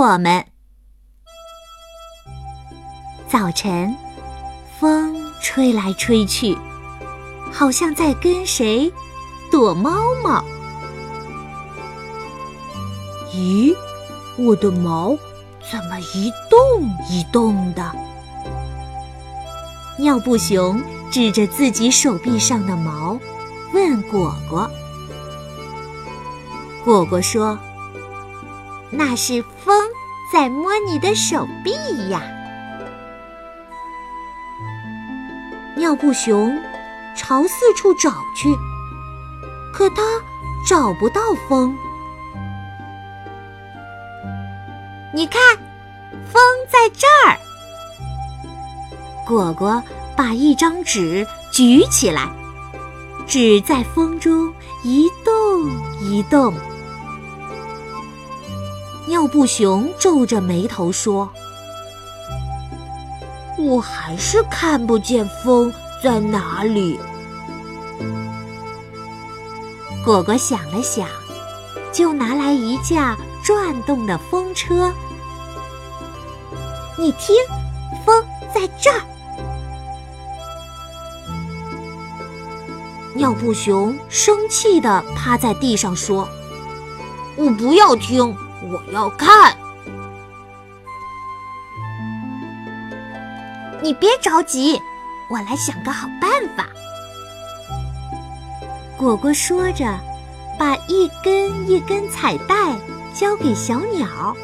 [0.00, 0.46] 我们。
[3.28, 3.94] 早晨，
[4.78, 6.56] 风吹来吹去，
[7.52, 8.90] 好像在跟谁
[9.52, 9.90] 躲猫
[10.24, 10.42] 猫。
[13.34, 13.76] 咦，
[14.38, 15.14] 我的毛
[15.70, 16.58] 怎么一动
[17.10, 17.94] 一动的？
[19.98, 23.20] 尿布熊指着自己手臂上的毛，
[23.74, 24.70] 问果果。
[26.86, 27.58] 果果说
[28.90, 29.88] ：“那是风
[30.32, 31.72] 在摸你的手臂
[32.08, 32.22] 呀。”
[35.76, 36.58] 尿布熊
[37.16, 38.54] 朝四处找去，
[39.72, 40.02] 可他
[40.68, 41.74] 找不到风。
[45.12, 45.40] 你看，
[46.30, 47.36] 风在这儿。
[49.26, 49.82] 果果
[50.16, 52.28] 把一张纸举起来，
[53.26, 54.52] 纸在风中
[54.84, 56.54] 一动一动。
[59.10, 61.28] 尿布熊皱着眉头说
[63.58, 66.96] ：“我还是看不见风在哪里。”
[70.06, 71.08] 果果想了想，
[71.90, 74.92] 就拿来一架转动的风车。
[76.96, 77.34] 你听，
[78.06, 79.00] 风在这儿。
[83.16, 86.28] 尿布熊生气地趴在地上说
[87.34, 89.56] ：“我不要听。”我要看，
[93.82, 94.78] 你别着急，
[95.30, 96.66] 我来想个好办法。
[98.98, 99.98] 果果说着，
[100.58, 102.76] 把一根一根彩带
[103.14, 104.36] 交给小鸟，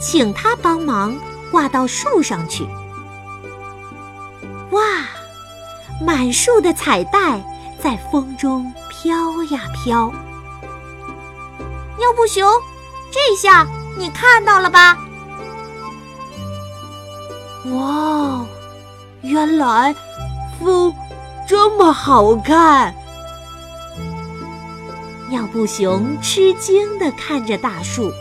[0.00, 1.14] 请它帮忙
[1.50, 2.66] 挂到树上去。
[4.70, 4.80] 哇，
[6.00, 7.44] 满树的彩带
[7.78, 10.10] 在风中飘呀飘。
[11.98, 12.42] 尿布熊。
[13.16, 14.98] 这下你看到了吧？
[17.72, 18.46] 哇，
[19.22, 19.94] 原来
[20.60, 20.94] 风
[21.48, 22.94] 这么好看！
[25.28, 28.12] 尿布熊吃惊的看着大树。